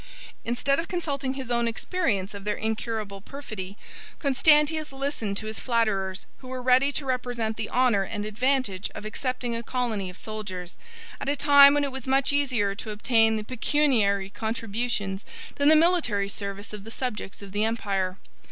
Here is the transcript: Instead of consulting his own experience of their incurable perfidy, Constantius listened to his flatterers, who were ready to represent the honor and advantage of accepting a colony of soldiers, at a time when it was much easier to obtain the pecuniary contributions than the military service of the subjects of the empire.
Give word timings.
Instead 0.43 0.79
of 0.79 0.87
consulting 0.87 1.35
his 1.35 1.51
own 1.51 1.67
experience 1.67 2.33
of 2.33 2.43
their 2.43 2.55
incurable 2.55 3.21
perfidy, 3.21 3.77
Constantius 4.17 4.91
listened 4.91 5.37
to 5.37 5.45
his 5.45 5.59
flatterers, 5.59 6.25
who 6.39 6.47
were 6.47 6.59
ready 6.59 6.91
to 6.91 7.05
represent 7.05 7.55
the 7.55 7.69
honor 7.69 8.01
and 8.01 8.25
advantage 8.25 8.89
of 8.95 9.05
accepting 9.05 9.55
a 9.55 9.61
colony 9.61 10.09
of 10.09 10.17
soldiers, 10.17 10.75
at 11.19 11.29
a 11.29 11.35
time 11.35 11.75
when 11.75 11.83
it 11.83 11.91
was 11.91 12.07
much 12.07 12.33
easier 12.33 12.73
to 12.73 12.89
obtain 12.89 13.35
the 13.35 13.43
pecuniary 13.43 14.31
contributions 14.31 15.23
than 15.57 15.67
the 15.67 15.75
military 15.75 16.27
service 16.29 16.73
of 16.73 16.83
the 16.83 16.89
subjects 16.89 17.43
of 17.43 17.51
the 17.51 17.63
empire. 17.63 18.17